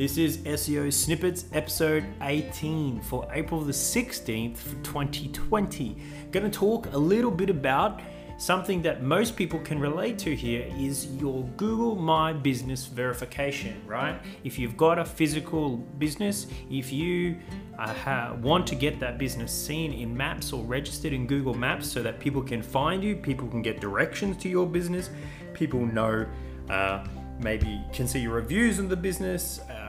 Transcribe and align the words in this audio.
This 0.00 0.16
is 0.16 0.38
SEO 0.38 0.90
Snippets 0.90 1.44
episode 1.52 2.06
18 2.22 3.02
for 3.02 3.28
April 3.34 3.60
the 3.60 3.70
16th 3.70 4.56
for 4.56 4.76
2020. 4.76 5.94
Going 6.30 6.50
to 6.50 6.58
talk 6.58 6.90
a 6.94 6.96
little 6.96 7.30
bit 7.30 7.50
about 7.50 8.00
something 8.38 8.80
that 8.80 9.02
most 9.02 9.36
people 9.36 9.58
can 9.58 9.78
relate 9.78 10.16
to 10.20 10.34
here 10.34 10.66
is 10.78 11.14
your 11.16 11.44
Google 11.58 11.96
My 11.96 12.32
Business 12.32 12.86
verification, 12.86 13.78
right? 13.86 14.18
If 14.42 14.58
you've 14.58 14.78
got 14.78 14.98
a 14.98 15.04
physical 15.04 15.76
business, 15.76 16.46
if 16.70 16.90
you 16.90 17.36
uh, 17.78 18.36
want 18.40 18.66
to 18.68 18.74
get 18.76 19.00
that 19.00 19.18
business 19.18 19.52
seen 19.52 19.92
in 19.92 20.16
maps 20.16 20.54
or 20.54 20.64
registered 20.64 21.12
in 21.12 21.26
Google 21.26 21.52
Maps 21.52 21.86
so 21.86 22.02
that 22.02 22.18
people 22.18 22.40
can 22.40 22.62
find 22.62 23.04
you, 23.04 23.16
people 23.16 23.48
can 23.48 23.60
get 23.60 23.82
directions 23.82 24.38
to 24.38 24.48
your 24.48 24.66
business, 24.66 25.10
people 25.52 25.84
know. 25.84 26.24
Uh, 26.70 27.04
maybe 27.42 27.80
can 27.92 28.06
see 28.06 28.20
your 28.20 28.34
reviews 28.34 28.78
of 28.78 28.88
the 28.88 28.96
business, 28.96 29.60
uh, 29.70 29.79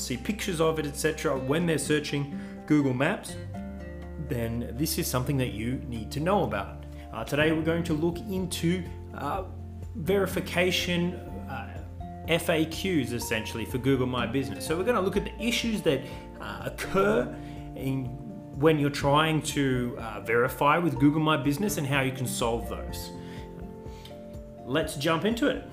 see 0.00 0.16
pictures 0.16 0.60
of 0.60 0.78
it, 0.78 0.86
etc. 0.86 1.38
When 1.38 1.66
they're 1.66 1.78
searching 1.78 2.38
Google 2.66 2.94
Maps, 2.94 3.36
then 4.28 4.74
this 4.76 4.98
is 4.98 5.06
something 5.06 5.36
that 5.38 5.52
you 5.52 5.82
need 5.88 6.10
to 6.12 6.20
know 6.20 6.44
about. 6.44 6.84
Uh, 7.12 7.24
today 7.24 7.52
we're 7.52 7.62
going 7.62 7.84
to 7.84 7.94
look 7.94 8.18
into 8.18 8.84
uh, 9.14 9.44
verification 9.96 11.14
uh, 11.48 11.68
FAQs 12.28 13.12
essentially 13.12 13.64
for 13.64 13.78
Google 13.78 14.06
My 14.06 14.26
Business. 14.26 14.64
So 14.66 14.76
we're 14.76 14.84
going 14.84 14.96
to 14.96 15.02
look 15.02 15.16
at 15.16 15.24
the 15.24 15.42
issues 15.42 15.82
that 15.82 16.00
uh, 16.40 16.62
occur 16.64 17.34
in, 17.74 18.04
when 18.56 18.78
you're 18.78 18.90
trying 18.90 19.42
to 19.42 19.96
uh, 19.98 20.20
verify 20.20 20.78
with 20.78 20.98
Google 21.00 21.20
My 21.20 21.36
Business 21.36 21.76
and 21.78 21.86
how 21.86 22.02
you 22.02 22.12
can 22.12 22.26
solve 22.26 22.68
those. 22.68 23.10
Let's 24.64 24.94
jump 24.94 25.24
into 25.24 25.48
it. 25.48 25.64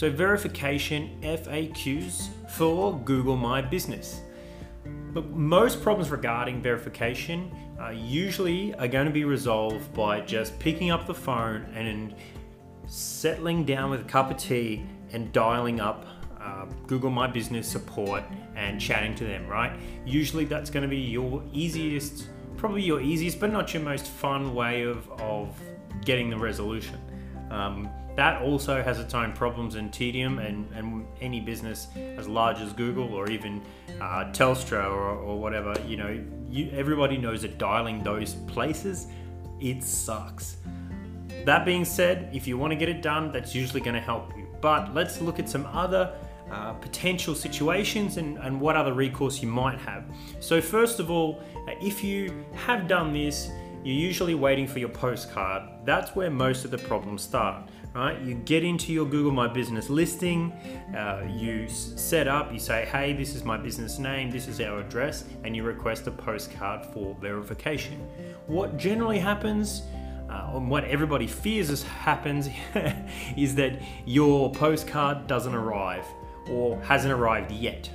So, 0.00 0.10
verification 0.10 1.18
FAQs 1.20 2.28
for 2.48 2.98
Google 3.00 3.36
My 3.36 3.60
Business. 3.60 4.22
But 5.12 5.28
most 5.28 5.82
problems 5.82 6.10
regarding 6.10 6.62
verification 6.62 7.54
uh, 7.78 7.90
usually 7.90 8.74
are 8.76 8.88
going 8.88 9.04
to 9.04 9.12
be 9.12 9.24
resolved 9.24 9.92
by 9.92 10.22
just 10.22 10.58
picking 10.58 10.90
up 10.90 11.06
the 11.06 11.12
phone 11.12 11.66
and 11.74 12.14
settling 12.86 13.66
down 13.66 13.90
with 13.90 14.00
a 14.00 14.04
cup 14.04 14.30
of 14.30 14.38
tea 14.38 14.86
and 15.12 15.30
dialing 15.34 15.80
up 15.80 16.06
uh, 16.40 16.64
Google 16.86 17.10
My 17.10 17.26
Business 17.26 17.68
support 17.68 18.24
and 18.56 18.80
chatting 18.80 19.14
to 19.16 19.24
them, 19.24 19.46
right? 19.46 19.78
Usually 20.06 20.46
that's 20.46 20.70
going 20.70 20.82
to 20.82 20.88
be 20.88 20.96
your 20.96 21.42
easiest, 21.52 22.24
probably 22.56 22.80
your 22.80 23.02
easiest, 23.02 23.38
but 23.38 23.52
not 23.52 23.74
your 23.74 23.82
most 23.82 24.06
fun 24.06 24.54
way 24.54 24.80
of, 24.80 25.10
of 25.20 25.54
getting 26.06 26.30
the 26.30 26.38
resolution. 26.38 26.98
Um, 27.50 27.90
that 28.16 28.42
also 28.42 28.82
has 28.82 28.98
its 28.98 29.14
own 29.14 29.32
problems 29.32 29.76
and 29.76 29.92
tedium, 29.92 30.38
and, 30.38 30.70
and 30.74 31.06
any 31.20 31.40
business 31.40 31.88
as 31.96 32.28
large 32.28 32.58
as 32.60 32.72
Google 32.72 33.14
or 33.14 33.30
even 33.30 33.62
uh, 34.00 34.24
Telstra 34.32 34.84
or, 34.84 35.10
or 35.10 35.38
whatever, 35.38 35.74
you 35.86 35.96
know, 35.96 36.22
you, 36.48 36.70
everybody 36.72 37.16
knows 37.16 37.42
that 37.42 37.58
dialing 37.58 38.02
those 38.02 38.34
places, 38.34 39.06
it 39.60 39.82
sucks. 39.82 40.56
That 41.44 41.64
being 41.64 41.84
said, 41.84 42.30
if 42.34 42.46
you 42.46 42.58
want 42.58 42.72
to 42.72 42.76
get 42.76 42.88
it 42.88 43.00
done, 43.00 43.32
that's 43.32 43.54
usually 43.54 43.80
going 43.80 43.94
to 43.94 44.00
help 44.00 44.36
you. 44.36 44.46
But 44.60 44.92
let's 44.92 45.20
look 45.20 45.38
at 45.38 45.48
some 45.48 45.66
other 45.66 46.12
uh, 46.50 46.72
potential 46.74 47.34
situations 47.34 48.16
and, 48.16 48.36
and 48.38 48.60
what 48.60 48.76
other 48.76 48.92
recourse 48.92 49.40
you 49.40 49.48
might 49.48 49.78
have. 49.78 50.04
So, 50.40 50.60
first 50.60 50.98
of 50.98 51.10
all, 51.10 51.40
uh, 51.68 51.72
if 51.80 52.02
you 52.02 52.44
have 52.54 52.88
done 52.88 53.12
this, 53.12 53.50
you're 53.84 53.96
usually 53.96 54.34
waiting 54.34 54.66
for 54.66 54.78
your 54.78 54.88
postcard. 54.88 55.62
That's 55.84 56.14
where 56.14 56.30
most 56.30 56.64
of 56.64 56.70
the 56.70 56.78
problems 56.78 57.22
start 57.22 57.68
right? 57.94 58.20
You 58.20 58.34
get 58.34 58.64
into 58.64 58.92
your 58.92 59.06
Google 59.06 59.32
My 59.32 59.48
Business 59.48 59.90
listing, 59.90 60.52
uh, 60.96 61.26
you 61.28 61.68
set 61.68 62.28
up, 62.28 62.52
you 62.52 62.58
say, 62.58 62.86
hey, 62.86 63.12
this 63.12 63.34
is 63.34 63.44
my 63.44 63.56
business 63.56 63.98
name, 63.98 64.30
this 64.30 64.46
is 64.46 64.60
our 64.60 64.80
address, 64.80 65.24
and 65.44 65.56
you 65.56 65.62
request 65.62 66.06
a 66.06 66.10
postcard 66.10 66.86
for 66.86 67.16
verification. 67.20 67.98
What 68.46 68.76
generally 68.76 69.18
happens, 69.18 69.82
uh, 70.28 70.52
and 70.54 70.70
what 70.70 70.84
everybody 70.84 71.26
fears 71.26 71.82
happens, 71.82 72.48
is 73.36 73.54
that 73.56 73.80
your 74.06 74.52
postcard 74.52 75.26
doesn't 75.26 75.54
arrive 75.54 76.04
or 76.48 76.80
hasn't 76.82 77.12
arrived 77.12 77.50
yet. 77.50 77.90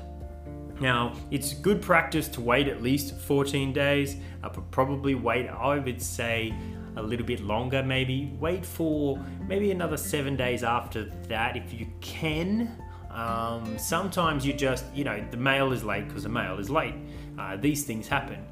Now, 0.79 1.13
it's 1.31 1.53
good 1.53 1.81
practice 1.81 2.27
to 2.29 2.41
wait 2.41 2.67
at 2.67 2.81
least 2.81 3.15
14 3.15 3.71
days, 3.71 4.17
uh, 4.43 4.49
probably 4.49 5.15
wait, 5.15 5.47
I 5.47 5.79
would 5.79 6.01
say, 6.01 6.53
a 6.97 7.01
little 7.01 7.25
bit 7.25 7.41
longer, 7.41 7.83
maybe. 7.83 8.33
Wait 8.39 8.65
for 8.65 9.17
maybe 9.47 9.71
another 9.71 9.97
seven 9.97 10.35
days 10.35 10.63
after 10.63 11.05
that 11.27 11.55
if 11.55 11.73
you 11.73 11.87
can. 12.01 12.81
Um, 13.09 13.77
sometimes 13.77 14.45
you 14.45 14.53
just, 14.53 14.85
you 14.93 15.05
know, 15.05 15.23
the 15.31 15.37
mail 15.37 15.71
is 15.71 15.83
late 15.83 16.07
because 16.07 16.23
the 16.23 16.29
mail 16.29 16.59
is 16.59 16.69
late. 16.69 16.95
Uh, 17.39 17.55
these 17.55 17.85
things 17.85 18.07
happen. 18.07 18.45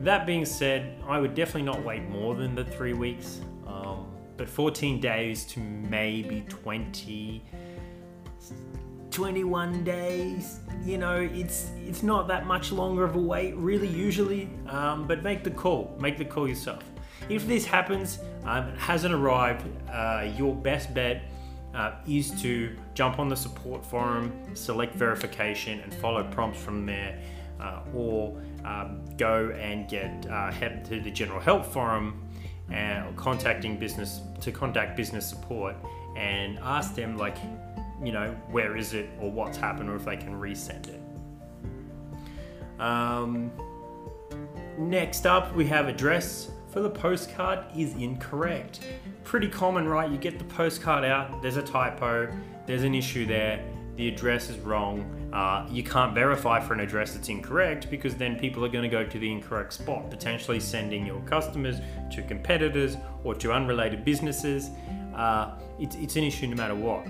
That 0.00 0.26
being 0.26 0.44
said, 0.44 0.96
I 1.06 1.20
would 1.20 1.34
definitely 1.34 1.62
not 1.62 1.84
wait 1.84 2.08
more 2.08 2.34
than 2.34 2.54
the 2.54 2.64
three 2.64 2.94
weeks, 2.94 3.40
um, 3.66 4.06
but 4.36 4.48
14 4.48 5.00
days 5.00 5.44
to 5.46 5.60
maybe 5.60 6.44
20. 6.48 7.42
21 9.10 9.84
days 9.84 10.60
you 10.84 10.98
know 10.98 11.28
it's 11.32 11.70
it's 11.86 12.02
not 12.02 12.28
that 12.28 12.46
much 12.46 12.72
longer 12.72 13.04
of 13.04 13.16
a 13.16 13.18
wait 13.18 13.54
really 13.56 13.88
usually. 13.88 14.48
Um, 14.68 15.06
but 15.06 15.22
make 15.22 15.44
the 15.44 15.50
call. 15.50 15.96
Make 16.00 16.18
the 16.18 16.24
call 16.24 16.48
yourself. 16.48 16.82
If 17.28 17.46
this 17.46 17.66
happens, 17.66 18.18
um, 18.44 18.74
hasn't 18.76 19.14
arrived, 19.14 19.66
uh, 19.90 20.30
your 20.36 20.54
best 20.54 20.94
bet 20.94 21.22
uh, 21.74 21.92
is 22.08 22.30
to 22.42 22.74
jump 22.94 23.18
on 23.18 23.28
the 23.28 23.36
support 23.36 23.84
forum, 23.84 24.32
select 24.54 24.94
verification, 24.94 25.80
and 25.80 25.94
follow 25.94 26.24
prompts 26.24 26.60
from 26.60 26.86
there, 26.86 27.20
uh, 27.60 27.80
or 27.94 28.40
um, 28.64 29.04
go 29.16 29.50
and 29.60 29.88
get 29.88 30.26
uh, 30.28 30.50
head 30.50 30.84
to 30.86 31.00
the 31.00 31.10
general 31.10 31.40
help 31.40 31.64
forum 31.64 32.26
and 32.70 33.16
contacting 33.16 33.76
business 33.78 34.20
to 34.40 34.50
contact 34.50 34.96
business 34.96 35.28
support 35.28 35.76
and 36.16 36.58
ask 36.60 36.94
them 36.94 37.16
like, 37.16 37.36
you 38.02 38.12
know, 38.12 38.36
where 38.50 38.76
is 38.76 38.94
it 38.94 39.08
or 39.20 39.30
what's 39.30 39.56
happened 39.56 39.90
or 39.90 39.96
if 39.96 40.04
they 40.04 40.16
can 40.16 40.40
resend 40.40 40.88
it. 40.88 41.00
Um, 42.80 43.52
next 44.78 45.26
up, 45.26 45.54
we 45.54 45.66
have 45.66 45.88
address 45.88 46.50
for 46.70 46.80
the 46.80 46.90
postcard 46.90 47.64
is 47.76 47.94
incorrect. 47.94 48.80
Pretty 49.24 49.48
common, 49.48 49.88
right? 49.88 50.10
You 50.10 50.16
get 50.16 50.38
the 50.38 50.44
postcard 50.44 51.04
out, 51.04 51.42
there's 51.42 51.56
a 51.56 51.62
typo, 51.62 52.32
there's 52.66 52.84
an 52.84 52.94
issue 52.94 53.26
there, 53.26 53.62
the 53.96 54.08
address 54.08 54.48
is 54.48 54.58
wrong. 54.60 55.04
Uh, 55.32 55.66
you 55.70 55.82
can't 55.82 56.14
verify 56.14 56.58
for 56.58 56.72
an 56.72 56.80
address 56.80 57.12
that's 57.12 57.28
incorrect 57.28 57.90
because 57.90 58.16
then 58.16 58.38
people 58.38 58.64
are 58.64 58.68
going 58.68 58.82
to 58.82 58.88
go 58.88 59.04
to 59.04 59.18
the 59.18 59.30
incorrect 59.30 59.74
spot, 59.74 60.10
potentially 60.10 60.58
sending 60.58 61.04
your 61.04 61.20
customers 61.22 61.80
to 62.10 62.22
competitors 62.22 62.96
or 63.24 63.34
to 63.34 63.52
unrelated 63.52 64.04
businesses. 64.04 64.70
Uh, 65.14 65.50
it's, 65.78 65.96
it's 65.96 66.16
an 66.16 66.24
issue 66.24 66.46
no 66.46 66.56
matter 66.56 66.74
what. 66.74 67.06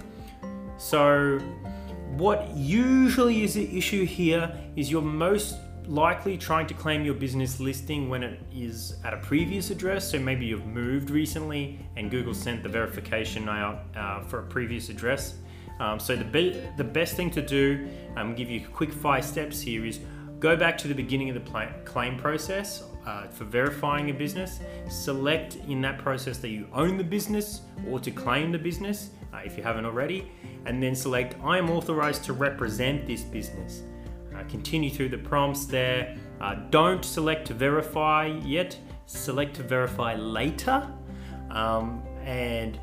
So, 0.81 1.39
what 2.17 2.57
usually 2.57 3.45
is 3.45 3.53
the 3.53 3.77
issue 3.77 4.07
here 4.07 4.51
is 4.77 4.91
you're 4.91 5.03
most 5.03 5.57
likely 5.87 6.39
trying 6.39 6.67
to 6.69 6.75
claim 6.75 7.05
your 7.05 7.13
business 7.13 7.61
listing 7.61 8.09
when 8.09 8.23
it 8.23 8.41
is 8.51 8.95
at 9.05 9.13
a 9.13 9.19
previous 9.19 9.71
address. 9.71 10.11
So 10.11 10.19
maybe 10.19 10.47
you've 10.47 10.65
moved 10.65 11.11
recently 11.11 11.79
and 11.97 12.11
Google 12.11 12.33
sent 12.33 12.63
the 12.63 12.69
verification 12.71 13.47
out 13.47 13.85
uh, 13.95 14.23
for 14.23 14.39
a 14.39 14.43
previous 14.43 14.89
address. 14.89 15.35
Um, 15.81 16.01
so 16.01 16.17
the, 16.17 16.25
be- 16.25 16.63
the 16.79 16.85
best 16.85 17.15
thing 17.15 17.31
to 17.33 17.43
do, 17.43 17.87
um, 18.17 18.35
give 18.35 18.49
you 18.49 18.67
quick 18.67 18.91
five 18.91 19.25
steps 19.25 19.61
here 19.61 19.85
is 19.85 20.01
go 20.39 20.57
back 20.57 20.79
to 20.79 20.89
the 20.89 20.95
beginning 20.95 21.29
of 21.29 21.35
the 21.35 21.51
pl- 21.51 21.69
claim 21.85 22.17
process 22.17 22.85
uh, 23.07 23.29
for 23.29 23.45
verifying 23.45 24.09
a 24.09 24.15
business. 24.15 24.61
Select 24.89 25.57
in 25.69 25.83
that 25.83 25.99
process 25.99 26.39
that 26.39 26.49
you 26.49 26.67
own 26.73 26.97
the 26.97 27.05
business 27.05 27.61
or 27.87 28.01
to 28.01 28.11
claim 28.11 28.51
the 28.51 28.59
business 28.59 29.11
uh, 29.33 29.39
if 29.45 29.57
you 29.57 29.63
haven't 29.63 29.85
already, 29.85 30.31
and 30.67 30.83
then 30.83 30.95
select 30.95 31.37
I 31.43 31.59
am 31.59 31.71
authorized 31.71 32.25
to 32.25 32.33
represent 32.33 33.07
this 33.07 33.23
business. 33.23 33.83
Uh, 34.35 34.43
continue 34.49 34.91
through 34.91 35.09
the 35.09 35.19
prompts 35.19 35.67
there. 35.67 36.17
Uh, 36.41 36.55
don't 36.71 37.05
select 37.05 37.49
verify 37.49 38.27
yet, 38.45 38.79
select 39.07 39.57
verify 39.57 40.15
later. 40.15 40.89
Um, 41.51 42.03
and 42.25 42.79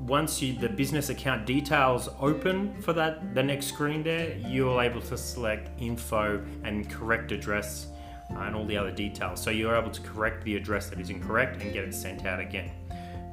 once 0.00 0.42
you, 0.42 0.54
the 0.54 0.68
business 0.68 1.08
account 1.08 1.46
details 1.46 2.08
open 2.20 2.80
for 2.82 2.92
that 2.92 3.34
the 3.34 3.42
next 3.42 3.66
screen 3.66 4.02
there, 4.02 4.36
you're 4.38 4.82
able 4.82 5.00
to 5.02 5.16
select 5.16 5.70
info 5.80 6.44
and 6.64 6.90
correct 6.90 7.32
address 7.32 7.88
uh, 8.30 8.40
and 8.40 8.56
all 8.56 8.64
the 8.64 8.76
other 8.76 8.90
details. 8.90 9.40
So 9.40 9.50
you're 9.50 9.76
able 9.76 9.90
to 9.90 10.00
correct 10.00 10.44
the 10.44 10.56
address 10.56 10.88
that 10.90 11.00
is 11.00 11.10
incorrect 11.10 11.62
and 11.62 11.72
get 11.72 11.84
it 11.84 11.94
sent 11.94 12.26
out 12.26 12.40
again. 12.40 12.70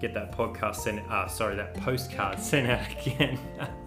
Get 0.01 0.15
that 0.15 0.35
podcast 0.35 0.77
sent, 0.77 0.99
uh, 1.11 1.27
sorry, 1.27 1.55
that 1.55 1.75
postcard 1.75 2.39
sent 2.51 2.69
out 2.71 2.91
again. 3.05 3.39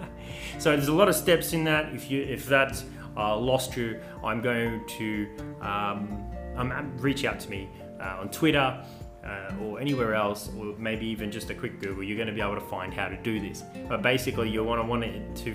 so 0.58 0.70
there's 0.70 0.88
a 0.88 0.92
lot 0.92 1.08
of 1.08 1.16
steps 1.16 1.52
in 1.52 1.64
that. 1.64 1.92
If 1.92 2.08
you 2.08 2.22
if 2.22 2.46
that's 2.46 2.84
uh, 3.16 3.36
lost 3.36 3.76
you, 3.76 4.00
I'm 4.24 4.40
going 4.40 4.86
to 4.86 5.28
um, 5.60 6.24
um, 6.56 6.96
reach 6.98 7.24
out 7.24 7.40
to 7.40 7.50
me 7.50 7.68
uh, 8.00 8.18
on 8.20 8.30
Twitter, 8.30 8.80
uh, 9.24 9.50
or 9.62 9.80
anywhere 9.80 10.14
else, 10.14 10.50
or 10.58 10.74
maybe 10.78 11.06
even 11.06 11.32
just 11.32 11.50
a 11.50 11.54
quick 11.54 11.80
Google, 11.80 12.04
you're 12.04 12.16
going 12.16 12.28
to 12.28 12.34
be 12.34 12.40
able 12.40 12.54
to 12.54 12.60
find 12.60 12.92
how 12.92 13.08
to 13.08 13.16
do 13.16 13.40
this. 13.40 13.64
But 13.88 14.02
basically, 14.02 14.50
you 14.50 14.62
want 14.62 14.80
to 14.82 14.86
want 14.86 15.02
to 15.36 15.54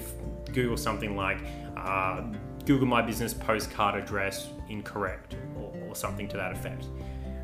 Google 0.51 0.75
something 0.75 1.15
like 1.15 1.37
uh, 1.77 2.23
Google 2.65 2.87
My 2.87 3.01
Business 3.01 3.33
postcard 3.33 4.01
address 4.01 4.49
incorrect, 4.69 5.35
or, 5.55 5.73
or 5.87 5.95
something 5.95 6.27
to 6.29 6.37
that 6.37 6.51
effect. 6.51 6.85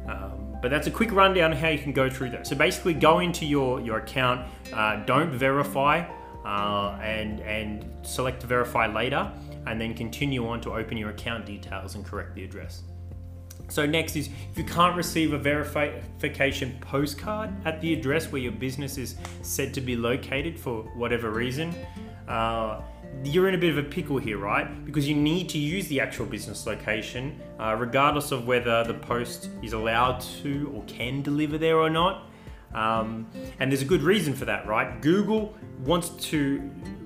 Um, 0.08 0.35
but 0.66 0.72
that's 0.72 0.88
a 0.88 0.92
quick 0.92 1.12
rundown 1.12 1.52
of 1.52 1.60
how 1.60 1.68
you 1.68 1.78
can 1.78 1.94
go 1.94 2.10
through 2.10 2.32
that. 2.32 2.48
So 2.48 2.56
basically, 2.56 2.96
go 2.96 3.20
into 3.20 3.46
your 3.46 3.80
your 3.82 3.98
account, 3.98 4.48
uh, 4.74 5.06
don't 5.06 5.30
verify, 5.30 6.04
uh, 6.44 6.98
and 7.04 7.40
and 7.42 7.86
select 8.02 8.42
verify 8.42 8.88
later, 8.88 9.32
and 9.68 9.80
then 9.80 9.94
continue 9.94 10.48
on 10.48 10.62
to 10.62 10.74
open 10.74 10.98
your 10.98 11.12
account 11.12 11.46
details 11.46 11.94
and 11.94 12.04
correct 12.04 12.34
the 12.34 12.44
address. 12.44 12.82
So 13.68 13.86
next 13.86 14.16
is 14.16 14.28
if 14.52 14.58
you 14.58 14.64
can't 14.64 14.96
receive 14.96 15.34
a 15.34 15.38
verification 15.38 16.76
postcard 16.82 17.52
at 17.64 17.80
the 17.80 17.94
address 17.94 18.32
where 18.32 18.42
your 18.42 18.52
business 18.52 18.98
is 18.98 19.18
said 19.44 19.72
to 19.76 19.82
be 19.82 19.96
located 19.96 20.60
for 20.60 20.82
whatever 20.96 21.30
reason, 21.30 21.76
uh, 22.28 22.82
you're 23.24 23.48
in 23.48 23.56
a 23.56 23.58
bit 23.58 23.72
of 23.72 23.78
a 23.78 23.88
pickle 23.88 24.18
here, 24.18 24.38
right? 24.38 24.86
Because 24.86 25.08
you 25.08 25.16
need 25.16 25.50
to 25.50 25.58
use 25.58 25.88
the 25.88 26.00
actual 26.00 26.26
business 26.26 26.66
location, 26.66 27.40
uh, 27.60 27.76
regardless 27.78 28.32
of 28.32 28.48
whether 28.48 28.84
the 28.84 28.94
post 28.94 29.50
is 29.62 29.74
allowed 29.74 30.20
to 30.42 30.72
or 30.76 30.84
can 30.84 31.22
deliver 31.22 31.58
there 31.58 31.78
or 31.78 31.90
not. 31.90 32.30
Um, 32.74 33.28
and 33.60 33.72
there's 33.72 33.82
a 33.82 33.86
good 33.86 34.02
reason 34.02 34.34
for 34.34 34.46
that, 34.46 34.68
right? 34.68 35.02
Google 35.02 35.56
wants 35.86 36.10
to, 36.30 36.60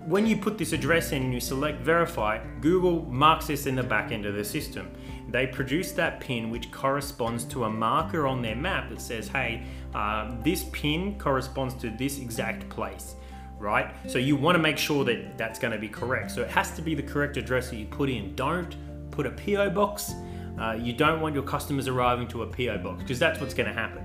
when 0.05 0.25
you 0.25 0.35
put 0.35 0.57
this 0.57 0.73
address 0.73 1.11
in 1.11 1.23
and 1.23 1.33
you 1.33 1.39
select 1.39 1.81
verify, 1.81 2.43
Google 2.59 3.03
marks 3.03 3.47
this 3.47 3.67
in 3.67 3.75
the 3.75 3.83
back 3.83 4.11
end 4.11 4.25
of 4.25 4.33
the 4.33 4.43
system. 4.43 4.91
They 5.29 5.45
produce 5.45 5.91
that 5.91 6.19
pin 6.19 6.49
which 6.49 6.71
corresponds 6.71 7.43
to 7.45 7.65
a 7.65 7.69
marker 7.69 8.25
on 8.25 8.41
their 8.41 8.55
map 8.55 8.89
that 8.89 8.99
says, 8.99 9.27
hey, 9.27 9.63
uh, 9.93 10.41
this 10.41 10.65
pin 10.71 11.19
corresponds 11.19 11.75
to 11.75 11.91
this 11.91 12.17
exact 12.17 12.67
place 12.69 13.15
right? 13.59 13.93
So 14.07 14.17
you 14.17 14.35
want 14.35 14.55
to 14.55 14.59
make 14.59 14.77
sure 14.77 15.03
that 15.05 15.37
that's 15.37 15.59
going 15.59 15.73
to 15.73 15.77
be 15.77 15.89
correct. 15.89 16.31
So 16.31 16.41
it 16.41 16.49
has 16.49 16.71
to 16.71 16.81
be 16.81 16.95
the 16.95 17.03
correct 17.03 17.37
address 17.37 17.69
that 17.69 17.75
you 17.75 17.85
put 17.85 18.09
in. 18.09 18.35
Don't 18.35 18.75
put 19.11 19.25
a 19.25 19.31
PO 19.31 19.69
box. 19.71 20.13
Uh, 20.59 20.73
you 20.73 20.93
don't 20.93 21.21
want 21.21 21.35
your 21.35 21.43
customers 21.43 21.87
arriving 21.87 22.27
to 22.29 22.43
a 22.43 22.47
PO 22.47 22.79
box 22.79 23.01
because 23.01 23.19
that's 23.19 23.39
what's 23.39 23.53
going 23.53 23.67
to 23.67 23.73
happen. 23.73 24.03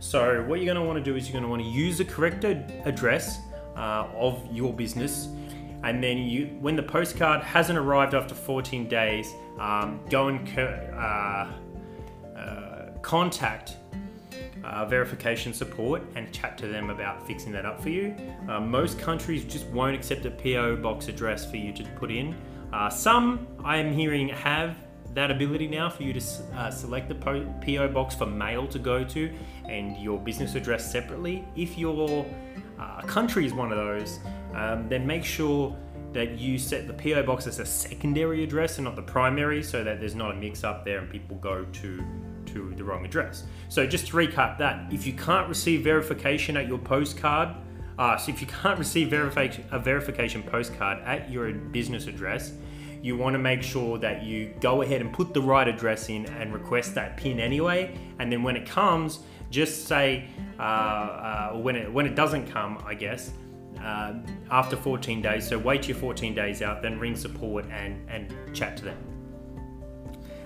So 0.00 0.42
what 0.44 0.60
you're 0.60 0.66
going 0.66 0.82
to 0.82 0.82
want 0.82 1.02
to 1.02 1.04
do 1.04 1.16
is 1.16 1.28
you're 1.28 1.32
going 1.32 1.44
to 1.44 1.48
want 1.48 1.62
to 1.62 1.68
use 1.68 1.98
the 1.98 2.04
correct 2.04 2.44
address 2.44 3.38
uh, 3.76 4.06
of 4.14 4.46
your 4.52 4.72
business. 4.72 5.28
And 5.82 6.02
then 6.02 6.18
you, 6.18 6.46
when 6.60 6.76
the 6.76 6.82
postcard 6.82 7.42
hasn't 7.42 7.78
arrived 7.78 8.14
after 8.14 8.34
14 8.34 8.88
days, 8.88 9.32
um, 9.58 10.00
go 10.10 10.28
and 10.28 10.58
uh, 10.58 11.46
uh, 12.36 12.90
contact 13.02 13.76
uh, 14.64 14.84
verification 14.86 15.52
support 15.52 16.02
and 16.14 16.32
chat 16.32 16.56
to 16.58 16.66
them 16.66 16.90
about 16.90 17.26
fixing 17.26 17.52
that 17.52 17.66
up 17.66 17.80
for 17.80 17.90
you. 17.90 18.14
Uh, 18.48 18.60
most 18.60 18.98
countries 18.98 19.44
just 19.44 19.66
won't 19.66 19.94
accept 19.94 20.24
a 20.24 20.30
PO 20.30 20.76
box 20.76 21.08
address 21.08 21.48
for 21.48 21.56
you 21.56 21.72
to 21.72 21.84
put 21.96 22.10
in. 22.10 22.34
Uh, 22.72 22.88
some 22.88 23.46
I 23.64 23.76
am 23.76 23.92
hearing 23.92 24.28
have 24.28 24.76
that 25.14 25.30
ability 25.30 25.68
now 25.68 25.88
for 25.88 26.02
you 26.02 26.12
to 26.12 26.20
uh, 26.56 26.70
select 26.70 27.08
the 27.08 27.14
PO 27.14 27.88
box 27.88 28.14
for 28.14 28.26
mail 28.26 28.66
to 28.66 28.78
go 28.78 29.04
to 29.04 29.32
and 29.68 29.96
your 29.96 30.18
business 30.18 30.56
address 30.56 30.90
separately. 30.90 31.44
If 31.54 31.78
your 31.78 32.26
uh, 32.78 33.02
country 33.02 33.46
is 33.46 33.52
one 33.52 33.70
of 33.70 33.78
those, 33.78 34.18
um, 34.54 34.88
then 34.88 35.06
make 35.06 35.24
sure 35.24 35.76
that 36.12 36.38
you 36.38 36.58
set 36.58 36.86
the 36.86 36.94
PO 36.94 37.22
box 37.24 37.46
as 37.46 37.58
a 37.58 37.66
secondary 37.66 38.42
address 38.42 38.78
and 38.78 38.84
not 38.84 38.96
the 38.96 39.02
primary 39.02 39.62
so 39.62 39.84
that 39.84 40.00
there's 40.00 40.14
not 40.14 40.32
a 40.32 40.34
mix 40.34 40.64
up 40.64 40.84
there 40.84 40.98
and 40.98 41.10
people 41.10 41.36
go 41.36 41.64
to 41.64 42.04
to 42.54 42.74
the 42.74 42.84
wrong 42.84 43.04
address. 43.04 43.44
So 43.68 43.86
just 43.86 44.06
to 44.08 44.16
recap 44.16 44.58
that, 44.58 44.92
if 44.92 45.06
you 45.06 45.12
can't 45.12 45.48
receive 45.48 45.82
verification 45.82 46.56
at 46.56 46.66
your 46.66 46.78
postcard, 46.78 47.56
uh, 47.98 48.16
so 48.16 48.32
if 48.32 48.40
you 48.40 48.46
can't 48.46 48.78
receive 48.78 49.12
a 49.12 49.78
verification 49.78 50.42
postcard 50.42 50.98
at 51.04 51.30
your 51.30 51.52
business 51.52 52.06
address, 52.06 52.52
you 53.02 53.16
want 53.16 53.34
to 53.34 53.38
make 53.38 53.62
sure 53.62 53.98
that 53.98 54.22
you 54.22 54.54
go 54.60 54.80
ahead 54.82 55.02
and 55.02 55.12
put 55.12 55.34
the 55.34 55.40
right 55.40 55.68
address 55.68 56.08
in 56.08 56.24
and 56.26 56.54
request 56.54 56.94
that 56.94 57.16
pin 57.18 57.38
anyway. 57.38 57.94
And 58.18 58.32
then 58.32 58.42
when 58.42 58.56
it 58.56 58.66
comes, 58.66 59.20
just 59.50 59.86
say, 59.86 60.24
uh, 60.58 60.62
uh, 60.62 61.52
when 61.52 61.76
it 61.76 61.92
when 61.92 62.06
it 62.06 62.14
doesn't 62.14 62.46
come, 62.46 62.82
I 62.86 62.94
guess, 62.94 63.32
uh, 63.80 64.14
after 64.50 64.76
14 64.76 65.20
days. 65.20 65.46
So 65.46 65.58
wait 65.58 65.86
your 65.86 65.98
14 65.98 66.34
days 66.34 66.62
out, 66.62 66.82
then 66.82 66.98
ring 66.98 67.14
support 67.14 67.66
and 67.70 68.08
and 68.08 68.32
chat 68.54 68.76
to 68.78 68.84
them. 68.86 69.13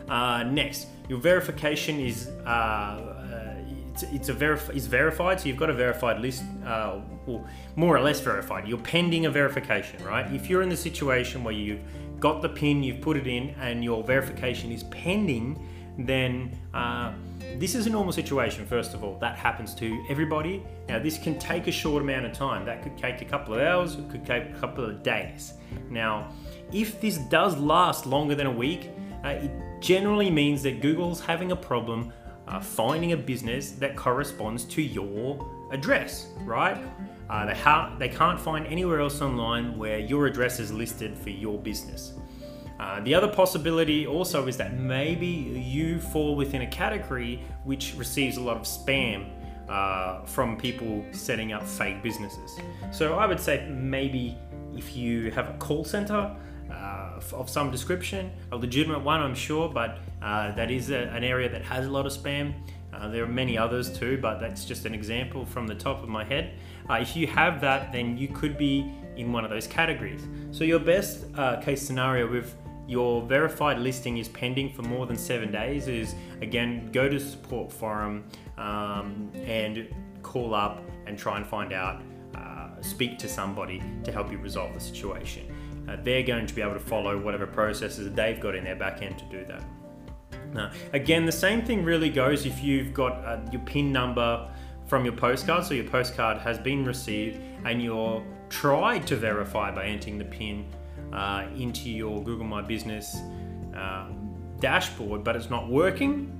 Uh, 0.09 0.43
next, 0.45 0.87
your 1.09 1.19
verification 1.19 2.01
is 2.01 2.29
uh, 2.47 2.49
uh, 2.49 3.55
it's, 3.93 4.03
it's 4.05 4.29
a 4.29 4.35
verif- 4.35 4.75
is 4.75 4.87
verified, 4.87 5.41
so 5.41 5.49
you've 5.49 5.57
got 5.57 5.71
a 5.71 5.75
verified 5.75 6.21
list, 6.21 6.43
uh, 6.65 7.01
or 7.27 7.45
more 7.77 7.97
or 7.97 8.01
less 8.01 8.21
verified. 8.21 8.69
You're 8.69 8.79
pending 8.79 9.27
a 9.27 9.31
verification, 9.31 10.03
right? 10.05 10.33
If 10.33 10.49
you're 10.49 10.63
in 10.63 10.69
the 10.69 10.77
situation 10.77 11.43
where 11.45 11.55
you've 11.55 11.81
got 12.21 12.43
the 12.43 12.49
pin, 12.49 12.83
you've 12.83 13.01
put 13.01 13.17
it 13.17 13.27
in, 13.27 13.51
and 13.61 13.83
your 13.83 14.03
verification 14.03 14.71
is 14.73 14.85
pending, 14.85 15.59
then 15.99 16.57
uh, 16.75 17.13
this 17.57 17.75
is 17.75 17.87
a 17.87 17.91
normal 17.91 18.13
situation. 18.13 18.65
First 18.67 18.95
of 18.95 19.03
all, 19.03 19.19
that 19.19 19.37
happens 19.37 19.75
to 19.77 20.05
everybody. 20.09 20.63
Now, 20.89 21.01
this 21.01 21.19
can 21.19 21.39
take 21.39 21.67
a 21.67 21.73
short 21.73 22.03
amount 22.03 22.27
of 22.27 22.33
time. 22.33 22.65
That 22.65 22.83
could 22.83 22.97
take 22.97 23.21
a 23.21 23.25
couple 23.25 23.55
of 23.55 23.61
hours. 23.61 23.97
It 23.97 24.09
could 24.09 24.25
take 24.25 24.45
a 24.51 24.59
couple 24.61 24.85
of 24.85 25.03
days. 25.03 25.55
Now, 25.91 26.33
if 26.73 27.01
this 27.01 27.19
does 27.19 27.57
last 27.57 28.07
longer 28.07 28.37
than 28.37 28.47
a 28.47 28.53
week, 28.53 28.91
uh, 29.25 29.31
it 29.31 29.51
generally 29.81 30.31
means 30.31 30.63
that 30.63 30.81
Google's 30.81 31.21
having 31.21 31.53
a 31.53 31.57
problem 31.57 32.13
uh, 32.47 32.61
finding 32.61 33.13
a 33.13 33.17
business 33.17 33.73
that 33.73 33.95
corresponds 33.97 34.65
to 34.65 34.83
your 34.83 35.47
address, 35.71 36.29
right? 36.45 36.79
Uh, 37.29 37.45
they, 37.45 37.55
ha- 37.55 37.95
they 37.99 38.09
can't 38.09 38.41
find 38.41 38.67
anywhere 38.67 39.01
else 39.01 39.21
online 39.21 39.77
where 39.77 39.99
your 39.99 40.27
address 40.27 40.59
is 40.59 40.73
listed 40.73 41.17
for 41.17 41.31
your 41.31 41.59
business. 41.59 42.15
Uh, 42.81 43.01
the 43.01 43.15
other 43.15 43.29
possibility 43.29 44.07
also 44.07 44.47
is 44.47 44.57
that 44.57 44.79
maybe 44.79 45.27
you 45.27 45.99
fall 45.99 46.37
within 46.37 46.63
a 46.63 46.67
category 46.67 47.43
which 47.65 47.95
receives 47.97 48.37
a 48.37 48.41
lot 48.41 48.57
of 48.57 48.63
spam 48.63 49.29
uh, 49.69 50.23
from 50.25 50.57
people 50.57 51.05
setting 51.11 51.53
up 51.53 51.67
fake 51.67 52.03
businesses. 52.03 52.59
So 52.93 53.15
I 53.19 53.27
would 53.27 53.41
say 53.41 53.69
maybe 53.69 54.39
if 54.77 54.97
you 54.97 55.31
have 55.33 55.49
a 55.51 55.59
call 55.59 55.85
center 55.85 56.35
of 57.33 57.49
some 57.51 57.71
description, 57.71 58.31
a 58.53 58.57
legitimate 58.57 59.01
one, 59.01 59.21
I'm 59.21 59.35
sure, 59.35 59.69
but 59.69 59.99
uh, 60.23 60.53
that 60.53 60.71
is 60.71 60.91
a, 60.91 61.09
an 61.09 61.25
area 61.25 61.49
that 61.49 61.63
has 61.63 61.87
a 61.87 61.91
lot 61.91 62.07
of 62.07 62.13
spam. 62.13 62.55
Uh, 62.93 63.09
there 63.09 63.23
are 63.23 63.29
many 63.29 63.57
others 63.57 63.97
too, 63.97 64.19
but 64.19 64.41
that's 64.41 64.65
just 64.65 64.85
an 64.87 64.95
example 64.95 65.45
from 65.45 65.67
the 65.67 65.75
top 65.75 66.03
of 66.03 66.09
my 66.09 66.25
head. 66.25 66.55
Uh, 66.89 66.95
if 66.95 67.15
you 67.15 67.27
have 67.27 67.61
that, 67.61 67.93
then 67.93 68.17
you 68.17 68.29
could 68.29 68.57
be 68.57 68.91
in 69.17 69.33
one 69.33 69.45
of 69.45 69.51
those 69.51 69.67
categories. 69.67 70.27
So, 70.51 70.65
your 70.65 70.79
best 70.79 71.27
case 71.63 71.83
scenario 71.83 72.31
with 72.31 72.55
your 72.89 73.23
verified 73.23 73.79
listing 73.79 74.17
is 74.17 74.29
pending 74.29 74.73
for 74.73 74.83
more 74.83 75.07
than 75.07 75.17
seven 75.17 75.53
days 75.53 75.89
is 75.89 76.15
again 76.41 76.91
go 76.91 77.07
to 77.09 77.21
support 77.21 77.71
forum 77.71 78.25
um, 78.57 79.31
and 79.45 79.87
call 80.23 80.55
up 80.55 80.83
and 81.07 81.19
try 81.19 81.37
and 81.37 81.47
find 81.47 81.73
out, 81.73 82.03
uh, 82.35 82.69
speak 82.81 83.19
to 83.19 83.29
somebody 83.29 83.83
to 84.05 84.11
help 84.11 84.33
you 84.33 84.39
resolve 84.39 84.73
the 84.73 84.81
situation 84.81 85.47
uh, 85.89 85.97
they're 86.03 86.23
going 86.23 86.47
to 86.47 86.55
be 86.55 86.63
able 86.63 86.75
to 86.75 86.81
follow 86.81 87.19
whatever 87.19 87.47
processes 87.47 88.13
they've 88.13 88.41
got 88.41 88.55
in 88.55 88.65
their 88.65 88.77
back 88.77 89.03
end 89.03 89.19
to 89.19 89.25
do 89.27 89.45
that. 89.47 89.63
Now, 90.53 90.71
again, 90.93 91.27
the 91.27 91.33
same 91.33 91.63
thing 91.63 91.85
really 91.85 92.11
goes 92.11 92.47
if 92.47 92.63
you've 92.63 92.95
got 92.95 93.25
uh, 93.25 93.41
your 93.53 93.61
PIN 93.63 93.93
number 93.93 94.51
from 94.87 95.05
your 95.05 95.15
postcard, 95.15 95.65
so 95.65 95.75
your 95.75 95.85
postcard 95.85 96.39
has 96.39 96.59
been 96.59 96.85
received 96.85 97.41
and 97.65 97.83
you're 97.83 98.25
tried 98.49 99.07
to 99.07 99.17
verify 99.17 99.71
by 99.71 99.85
entering 99.87 100.19
the 100.19 100.25
PIN 100.25 100.67
uh, 101.13 101.47
into 101.57 101.91
your 101.91 102.23
Google 102.23 102.47
My 102.47 102.63
Business 102.63 103.17
um, 103.75 104.35
dashboard, 104.61 105.23
but 105.23 105.37
it's 105.37 105.51
not 105.51 105.69
working 105.69 106.33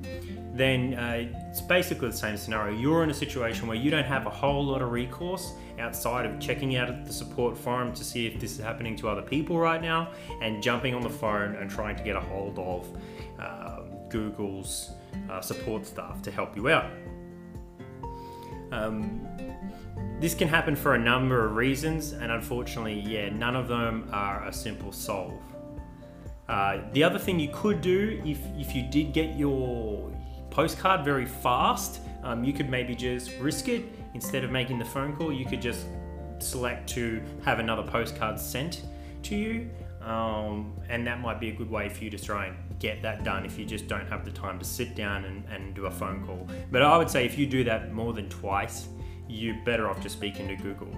then 0.59 0.95
uh, 0.95 1.29
it's 1.51 1.61
basically 1.61 2.09
the 2.09 2.17
same 2.17 2.37
scenario. 2.37 2.77
You're 2.77 3.05
in 3.05 3.11
a 3.11 3.15
situation 3.15 3.69
where 3.69 3.77
you 3.77 3.91
don't 3.91 4.05
have 4.05 4.27
a 4.27 4.31
whole 4.31 4.65
lot 4.65 4.83
of 4.83 4.91
recourse 4.91 5.53
outside 5.79 6.27
of 6.27 6.41
checking 6.41 6.77
out 6.77 7.05
the 7.05 7.13
support 7.13 7.57
forum 7.57 7.93
to 7.95 8.05
see 8.05 8.27
if 8.27 8.41
this 8.41 8.53
is 8.53 8.59
happening 8.59 8.97
to 8.97 9.09
other 9.09 9.23
people 9.23 9.59
right 9.59 9.81
now 9.81 10.13
and 10.43 10.63
jumping 10.63 10.95
on 10.95 11.03
the 11.03 11.11
phone 11.11 11.55
and 11.57 11.71
trying 11.71 11.97
to 11.97 12.03
get 12.03 12.17
a 12.17 12.21
hold 12.21 12.59
of 12.59 12.89
uh, 13.39 13.83
Google's 14.09 14.91
uh, 15.31 15.41
support 15.41 15.87
staff 15.87 16.21
to 16.23 16.31
help 16.31 16.57
you 16.57 16.69
out. 16.69 16.91
Um, 18.73 19.27
this 20.21 20.35
can 20.35 20.49
happen 20.49 20.75
for 20.75 20.95
a 20.95 20.99
number 20.99 21.45
of 21.45 21.55
reasons, 21.55 22.13
and 22.13 22.33
unfortunately, 22.33 23.01
yeah, 23.01 23.29
none 23.29 23.55
of 23.55 23.69
them 23.69 24.09
are 24.13 24.47
a 24.47 24.53
simple 24.53 24.93
solve. 24.93 25.41
Uh, 26.49 26.81
the 26.93 27.05
other 27.05 27.19
thing 27.19 27.39
you 27.39 27.51
could 27.53 27.81
do 27.81 28.21
if, 28.25 28.39
if 28.57 28.75
you 28.75 28.83
did 28.91 29.13
get 29.13 29.37
your 29.37 30.11
postcard 30.51 31.05
very 31.05 31.27
fast, 31.27 32.01
um, 32.23 32.45
you 32.45 32.53
could 32.53 32.69
maybe 32.69 32.95
just 32.95 33.33
risk 33.39 33.69
it. 33.69 33.85
Instead 34.15 34.45
of 34.45 34.51
making 34.51 34.79
the 34.79 34.85
phone 34.85 35.15
call, 35.15 35.33
you 35.33 35.45
could 35.45 35.63
just 35.63 35.87
select 36.39 36.89
to 36.91 37.23
have 37.45 37.59
another 37.59 37.83
postcard 37.83 38.39
sent 38.39 38.83
to 39.23 39.37
you. 39.37 39.71
Um, 40.01 40.75
and 40.89 41.07
that 41.07 41.21
might 41.21 41.41
be 41.41 41.51
a 41.51 41.53
good 41.53 41.71
way 41.71 41.89
for 41.89 42.05
you 42.05 42.11
to 42.11 42.19
try 42.19 42.47
and 42.47 42.57
get 42.79 43.03
that 43.03 43.25
done 43.25 43.45
if 43.45 43.59
you 43.59 43.65
just 43.65 43.89
don't 43.89 44.07
have 44.09 44.25
the 44.25 44.31
time 44.31 44.59
to 44.59 44.65
sit 44.65 44.95
down 44.95 45.25
and, 45.25 45.45
and 45.51 45.75
do 45.75 45.87
a 45.87 45.91
phone 45.91 46.25
call. 46.25 46.49
But 46.71 46.83
I 46.83 46.97
would 46.97 47.11
say 47.11 47.27
if 47.27 47.37
you 47.37 47.47
do 47.47 47.65
that 47.65 47.93
more 47.93 48.13
than 48.13 48.29
twice, 48.29 48.89
you're 49.29 49.57
better 49.65 49.89
off 49.89 50.01
just 50.01 50.17
speaking 50.17 50.49
to 50.49 50.57
Google. 50.57 50.89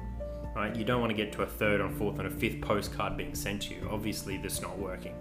Right? 0.55 0.75
You 0.75 0.85
don't 0.85 1.01
want 1.01 1.11
to 1.11 1.17
get 1.17 1.33
to 1.33 1.43
a 1.43 1.47
third 1.47 1.81
or 1.81 1.89
fourth 1.91 2.19
and 2.19 2.27
a 2.27 2.31
fifth 2.31 2.61
postcard 2.61 3.17
being 3.17 3.35
sent 3.35 3.63
to 3.63 3.75
you. 3.75 3.89
Obviously, 3.91 4.37
this 4.37 4.61
not 4.61 4.79
working. 4.79 5.15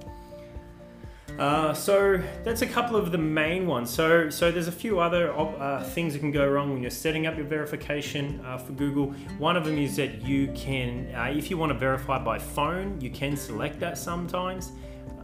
Uh, 1.40 1.74
so 1.74 2.22
that's 2.44 2.64
a 2.64 2.68
couple 2.68 2.98
of 2.98 3.14
the 3.14 3.18
main 3.18 3.66
ones. 3.66 3.90
So 3.90 4.30
so 4.30 4.52
there's 4.52 4.68
a 4.68 4.74
few 4.74 5.00
other 5.00 5.32
uh, 5.32 5.82
things 5.84 6.12
that 6.12 6.20
can 6.20 6.32
go 6.32 6.46
wrong 6.46 6.74
when 6.74 6.82
you're 6.82 6.92
setting 6.92 7.28
up 7.28 7.38
your 7.38 7.46
verification 7.46 8.42
uh, 8.46 8.58
for 8.58 8.74
Google. 8.74 9.12
One 9.38 9.56
of 9.56 9.64
them 9.64 9.78
is 9.78 9.96
that 9.96 10.22
you 10.22 10.52
can, 10.54 11.16
uh, 11.16 11.34
if 11.34 11.50
you 11.50 11.58
want 11.58 11.72
to 11.72 11.78
verify 11.78 12.22
by 12.22 12.40
phone, 12.40 13.00
you 13.00 13.10
can 13.10 13.38
select 13.38 13.80
that 13.80 13.98
sometimes. 13.98 14.74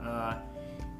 Uh, 0.02 0.36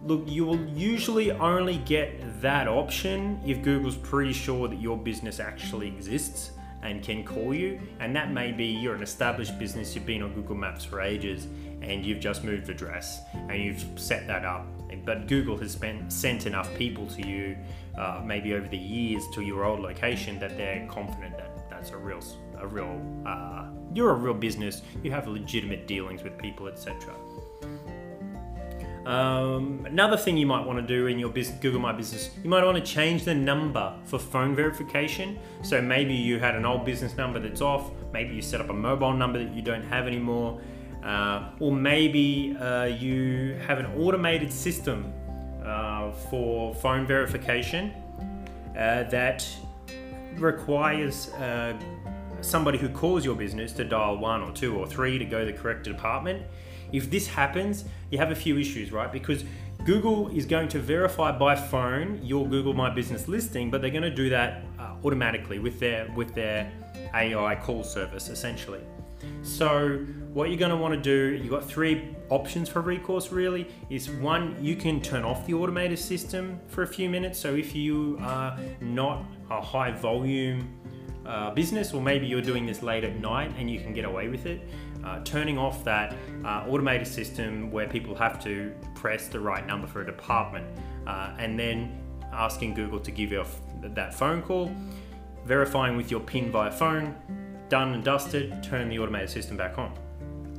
look, 0.04 0.24
you 0.26 0.46
will 0.46 0.60
usually 0.68 1.32
only 1.32 1.78
get 1.78 2.42
that 2.42 2.68
option 2.68 3.40
if 3.46 3.62
Google's 3.62 3.96
pretty 3.96 4.34
sure 4.34 4.68
that 4.68 4.82
your 4.82 4.98
business 4.98 5.40
actually 5.40 5.88
exists 5.88 6.52
and 6.84 7.02
can 7.02 7.24
call 7.24 7.54
you. 7.54 7.80
And 8.00 8.16
that 8.16 8.32
may 8.32 8.52
be 8.52 8.66
you're 8.66 8.96
an 8.96 9.04
established 9.04 9.58
business, 9.58 9.96
you've 9.96 10.06
been 10.06 10.22
on 10.22 10.34
Google 10.34 10.56
Maps 10.56 10.84
for 10.84 11.02
ages, 11.02 11.48
and 11.82 12.06
you've 12.06 12.20
just 12.20 12.44
moved 12.44 12.70
address 12.70 13.22
and 13.34 13.64
you've 13.64 13.86
set 13.96 14.28
that 14.28 14.46
up. 14.46 14.68
But 15.04 15.28
Google 15.28 15.58
has 15.58 15.78
sent 16.10 16.46
enough 16.46 16.74
people 16.76 17.08
to 17.08 17.28
you, 17.28 17.58
uh, 17.98 18.22
maybe 18.26 18.54
over 18.54 18.68
the 18.68 18.78
years, 18.78 19.24
to 19.34 19.42
your 19.42 19.66
old 19.66 19.80
location 19.80 20.40
that 20.40 20.58
they're 20.58 20.88
confident 20.88 21.38
that 21.38 21.70
that's 21.70 21.92
a 21.92 21.98
real, 21.98 22.20
a 22.60 22.68
real, 22.68 23.02
uh, 23.26 23.66
you're 23.94 24.12
a 24.12 24.16
real 24.16 24.34
business. 24.34 24.82
You 25.04 25.12
have 25.12 25.28
legitimate 25.28 25.88
dealings 25.88 26.24
with 26.24 26.38
people, 26.38 26.68
etc. 26.68 27.14
Um, 29.06 29.86
another 29.86 30.18
thing 30.18 30.36
you 30.36 30.48
might 30.48 30.66
want 30.66 30.80
to 30.80 30.86
do 30.86 31.06
in 31.06 31.20
your 31.20 31.30
business, 31.30 31.60
Google 31.60 31.80
My 31.80 31.92
Business, 31.92 32.32
you 32.44 32.50
might 32.50 32.64
want 32.64 32.84
to 32.84 32.84
change 32.84 33.24
the 33.24 33.36
number 33.36 33.94
for 34.06 34.18
phone 34.18 34.56
verification. 34.56 35.38
So 35.62 35.80
maybe 35.80 36.16
you 36.16 36.40
had 36.40 36.56
an 36.56 36.66
old 36.66 36.86
business 36.86 37.16
number 37.16 37.40
that's 37.40 37.62
off, 37.62 37.92
maybe 38.12 38.34
you 38.34 38.42
set 38.42 38.62
up 38.62 38.70
a 38.70 38.74
mobile 38.74 39.14
number 39.14 39.38
that 39.38 39.54
you 39.54 39.62
don't 39.62 39.84
have 39.84 40.08
anymore, 40.08 40.60
uh, 41.06 41.50
or 41.60 41.72
maybe 41.72 42.58
uh, 42.60 42.86
you 42.86 43.60
have 43.68 43.78
an 43.78 43.86
automated 43.98 44.52
system 44.52 45.14
uh, 45.64 46.12
for 46.12 46.74
phone 46.76 47.06
verification 47.06 47.94
uh, 48.78 49.04
that 49.04 49.48
requires 50.38 51.30
uh, 51.34 51.78
somebody 52.42 52.78
who 52.78 52.90
calls 52.90 53.24
your 53.24 53.36
business 53.36 53.72
to 53.72 53.84
dial 53.84 54.18
one 54.18 54.42
or 54.42 54.52
two 54.52 54.76
or 54.76 54.88
three 54.88 55.18
to 55.18 55.26
go 55.26 55.46
to 55.46 55.52
the 55.52 55.58
correct 55.58 55.84
department. 55.84 56.44
If 56.92 57.10
this 57.10 57.28
happens, 57.28 57.86
you 58.10 58.18
have 58.18 58.32
a 58.32 58.36
few 58.36 58.58
issues, 58.58 58.92
right? 58.92 59.12
Because 59.12 59.44
Google 59.86 60.30
is 60.30 60.46
going 60.46 60.68
to 60.70 60.80
verify 60.80 61.32
by 61.32 61.56
phone 61.56 62.20
your 62.24 62.48
Google 62.48 62.74
My 62.74 62.90
Business 62.90 63.28
listing, 63.28 63.70
but 63.70 63.82
they're 63.82 63.92
going 63.92 64.04
to 64.04 64.10
do 64.10 64.30
that 64.30 64.64
uh, 64.80 64.96
automatically 65.04 65.60
with 65.60 65.80
their 65.80 66.12
with 66.16 66.34
their 66.34 66.72
AI 67.14 67.56
call 67.56 67.84
service, 67.84 68.30
essentially. 68.30 68.82
So 69.46 70.00
what 70.34 70.50
you're 70.50 70.58
going 70.58 70.72
to 70.72 70.78
want 70.78 70.96
to 70.96 71.00
do, 71.00 71.40
you've 71.42 71.52
got 71.52 71.64
three 71.64 72.16
options 72.30 72.68
for 72.68 72.82
recourse. 72.82 73.32
Really, 73.32 73.68
is 73.92 74.10
one 74.10 74.58
you 74.60 74.76
can 74.76 75.00
turn 75.00 75.24
off 75.24 75.46
the 75.46 75.54
automated 75.54 76.00
system 76.00 76.60
for 76.68 76.82
a 76.82 76.88
few 76.88 77.10
minutes. 77.10 77.40
So 77.40 77.54
if 77.54 77.76
you 77.76 78.18
are 78.22 78.58
not 78.82 79.24
a 79.52 79.62
high 79.62 79.92
volume 79.92 80.68
uh, 81.28 81.52
business, 81.52 81.94
or 81.94 82.02
maybe 82.02 82.26
you're 82.26 82.42
doing 82.42 82.66
this 82.66 82.82
late 82.82 83.04
at 83.04 83.20
night 83.20 83.54
and 83.58 83.70
you 83.70 83.80
can 83.80 83.94
get 83.94 84.04
away 84.04 84.30
with 84.30 84.48
it, 84.48 84.68
uh, 85.04 85.20
turning 85.24 85.60
off 85.60 85.84
that 85.84 86.16
uh, 86.44 86.66
automated 86.68 87.08
system 87.08 87.70
where 87.72 87.88
people 87.88 88.16
have 88.16 88.44
to 88.44 88.74
press 88.96 89.28
the 89.28 89.40
right 89.40 89.66
number 89.68 89.86
for 89.88 90.02
a 90.02 90.06
department 90.06 90.66
uh, 91.06 91.36
and 91.38 91.60
then 91.60 92.02
asking 92.34 92.74
Google 92.74 93.00
to 93.00 93.12
give 93.12 93.32
you 93.32 93.46
that 93.82 94.14
phone 94.14 94.42
call, 94.42 94.76
verifying 95.46 95.96
with 95.96 96.10
your 96.10 96.20
PIN 96.20 96.52
via 96.52 96.72
phone, 96.72 97.16
done 97.70 97.94
and 97.94 98.04
dusted, 98.04 98.64
turn 98.64 98.90
the 98.90 99.00
automated 99.00 99.30
system 99.30 99.58
back 99.58 99.78
on 99.78 99.94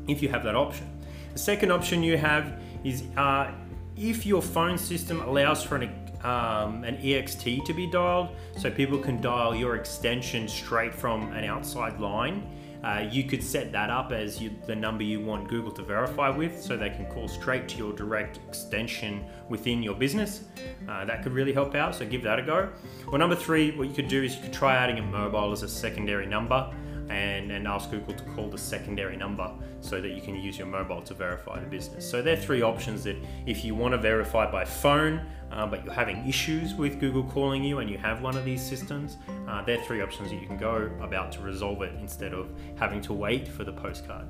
if 0.09 0.23
you 0.23 0.29
have 0.29 0.45
that 0.45 0.55
option. 0.55 0.89
The 1.33 1.39
second 1.39 1.71
option 1.73 2.03
you 2.03 2.17
have 2.17 2.61
is 2.85 3.05
uh, 3.17 3.53
if 3.97 4.25
your 4.25 4.43
phone 4.43 4.79
system 4.79 5.21
allows 5.21 5.63
for 5.63 5.77
an 5.77 5.91
um, 6.25 6.83
an 6.83 6.97
EXT 6.97 7.65
to 7.67 7.75
be 7.75 7.89
dialed, 7.89 8.31
so 8.57 8.71
people 8.71 8.99
can 8.99 9.21
dial 9.21 9.55
your 9.55 9.77
extension 9.77 10.49
straight 10.49 10.95
from 10.95 11.31
an 11.33 11.45
outside 11.45 12.01
line 12.01 12.43
uh, 12.87 13.05
you 13.11 13.25
could 13.25 13.43
set 13.43 13.73
that 13.73 13.91
up 13.91 14.13
as 14.13 14.41
you, 14.41 14.51
the 14.67 14.75
number 14.75 15.03
you 15.03 15.21
want 15.21 15.49
Google 15.49 15.73
to 15.73 15.83
verify 15.83 16.29
with 16.29 16.63
so 16.63 16.77
they 16.77 16.91
can 16.91 17.05
call 17.07 17.27
straight 17.27 17.69
to 17.71 17.77
your 17.77 17.93
direct 17.93 18.39
extension 18.49 19.25
within 19.49 19.83
your 19.83 19.95
business. 19.95 20.45
Uh, 20.89 21.05
that 21.05 21.25
could 21.25 21.33
really 21.33 21.53
help 21.53 21.75
out, 21.75 21.97
so 21.97 22.07
give 22.07 22.23
that 22.23 22.39
a 22.39 22.43
go. 22.43 22.69
Well, 23.09 23.19
number 23.19 23.35
three, 23.35 23.77
what 23.77 23.89
you 23.89 23.95
could 23.95 24.07
do 24.07 24.23
is 24.23 24.37
you 24.37 24.43
could 24.43 24.53
try 24.53 24.77
adding 24.77 24.99
a 24.99 25.03
mobile 25.03 25.51
as 25.51 25.65
a 25.65 25.69
secondary 25.69 26.27
number 26.27 26.73
and, 27.09 27.51
and 27.51 27.67
ask 27.69 27.91
Google 27.91 28.15
to 28.15 28.25
call 28.25 28.49
the 28.49 28.59
secondary 28.59 29.17
number 29.17 29.51
so 29.81 30.01
that 30.01 30.11
you 30.11 30.21
can 30.21 30.35
use 30.35 30.59
your 30.59 30.67
mobile 30.67 31.03
to 31.03 31.15
verify 31.15 31.61
the 31.61 31.67
business. 31.67 32.09
So 32.09 32.23
there 32.23 32.35
are 32.35 32.41
three 32.41 32.63
options 32.63 33.05
that 33.05 33.17
if 33.47 33.65
you 33.65 33.75
want 33.75 33.93
to 33.93 33.99
verify 33.99 34.51
by 34.51 34.65
phone, 34.65 35.21
uh, 35.53 35.67
but 35.67 35.85
you're 35.85 35.95
having 35.95 36.27
issues 36.29 36.75
with 36.75 36.99
Google 36.99 37.23
calling 37.25 37.63
you 37.63 37.79
and 37.79 37.89
you 37.89 37.99
have 37.99 38.23
one 38.23 38.37
of 38.37 38.45
these 38.45 38.63
systems, 38.63 39.17
uh, 39.49 39.63
there 39.63 39.79
are 39.79 39.85
three 39.85 40.01
options 40.01 40.31
that 40.31 40.41
you 40.41 40.47
can 40.47 40.57
go 40.57 40.91
about 41.01 41.31
to 41.33 41.41
resolve 41.41 41.83
it 41.83 41.95
instead 42.01 42.33
of 42.33 42.51
having 42.77 43.01
to 43.03 43.13
wait 43.13 43.47
for 43.47 43.65
the 43.65 43.73
postcard. 43.73 44.27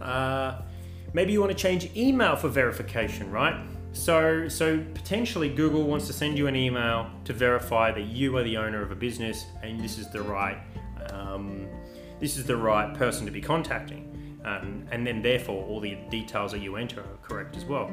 Uh, 0.00 0.62
maybe 1.12 1.32
you 1.32 1.40
want 1.40 1.52
to 1.52 1.58
change 1.58 1.90
email 1.96 2.36
for 2.36 2.48
verification, 2.48 3.30
right? 3.30 3.54
So, 3.92 4.48
so 4.48 4.84
potentially 4.94 5.48
Google 5.48 5.84
wants 5.84 6.08
to 6.08 6.12
send 6.12 6.36
you 6.36 6.48
an 6.48 6.56
email 6.56 7.08
to 7.26 7.32
verify 7.32 7.92
that 7.92 8.06
you 8.06 8.36
are 8.36 8.42
the 8.42 8.56
owner 8.56 8.82
of 8.82 8.90
a 8.90 8.96
business 8.96 9.46
and 9.62 9.78
this 9.78 9.98
is 9.98 10.10
the 10.10 10.20
right 10.20 10.58
um, 11.12 11.68
this 12.20 12.36
is 12.36 12.44
the 12.44 12.56
right 12.56 12.94
person 12.94 13.26
to 13.26 13.32
be 13.32 13.40
contacting. 13.40 14.10
Um, 14.44 14.86
and 14.90 15.06
then 15.06 15.22
therefore 15.22 15.64
all 15.64 15.80
the 15.80 15.96
details 16.10 16.52
that 16.52 16.60
you 16.60 16.76
enter 16.76 17.00
are 17.00 17.18
correct 17.22 17.56
as 17.56 17.64
well. 17.64 17.90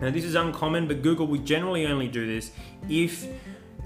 Now 0.00 0.10
this 0.10 0.24
is 0.24 0.34
uncommon, 0.34 0.88
but 0.88 1.02
Google 1.02 1.26
will 1.26 1.42
generally 1.42 1.86
only 1.86 2.08
do 2.08 2.26
this 2.26 2.50
if 2.88 3.26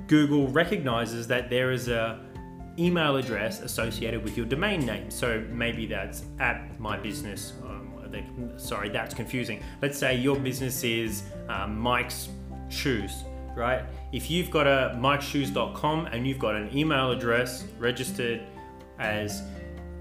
Google 0.07 0.49
recognizes 0.49 1.27
that 1.29 1.51
there 1.51 1.73
is 1.73 1.89
a 1.89 2.19
email 2.79 3.17
address 3.17 3.61
associated 3.61 4.25
with 4.25 4.37
your 4.37 4.47
domain 4.47 4.81
name. 4.87 5.11
So 5.11 5.45
maybe 5.51 5.87
that's 5.87 6.25
at 6.39 6.81
my 6.81 6.97
business. 6.97 7.53
Um, 7.63 7.91
sorry, 8.57 8.89
that's 8.89 9.15
confusing. 9.15 9.63
Let's 9.83 9.99
say 9.99 10.17
your 10.17 10.37
business 10.37 10.83
is 10.83 11.23
um, 11.49 11.79
Mike's 11.79 12.29
Shoes, 12.69 13.25
right? 13.55 13.85
If 14.13 14.31
you've 14.31 14.51
got 14.51 14.67
a 14.67 14.97
mikeshoes.com 14.99 16.07
and 16.07 16.27
you've 16.27 16.39
got 16.39 16.55
an 16.55 16.77
email 16.77 17.11
address 17.13 17.65
registered 17.79 18.43
as, 18.99 19.43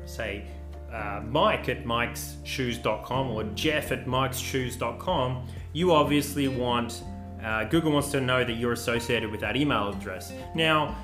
say, 0.06 0.46
uh, 0.92 1.22
Mike 1.26 1.70
at 1.70 1.86
mikesshoes.com 1.86 3.32
or 3.32 3.44
Jeff 3.56 3.92
at 3.92 4.06
mikesshoes.com, 4.06 5.48
you 5.74 5.94
obviously 5.94 6.48
want, 6.48 7.04
uh, 7.44 7.66
Google 7.66 7.92
wants 7.92 8.12
to 8.12 8.22
know 8.22 8.44
that 8.44 8.54
you're 8.54 8.74
associated 8.74 9.30
with 9.30 9.42
that 9.42 9.56
email 9.56 9.90
address. 9.90 10.34
Now, 10.56 10.98